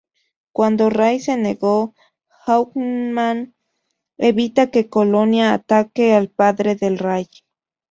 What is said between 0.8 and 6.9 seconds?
Ray se negó, Hawkman evita que Colonia ataque al padre